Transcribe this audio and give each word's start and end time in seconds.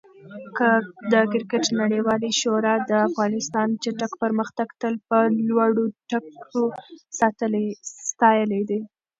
د 1.11 1.13
کرکټ 1.31 1.65
نړیوالې 1.81 2.31
شورا 2.41 2.75
د 2.89 2.91
افغانستان 3.07 3.67
چټک 3.83 4.11
پرمختګ 4.23 4.67
تل 4.81 4.93
په 5.07 5.17
لوړو 5.47 5.85
ټکو 6.09 6.63
ستایلی 8.09 8.61
دی. 8.69 8.79